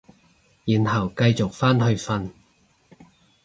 [0.65, 2.31] 然後繼續返去瞓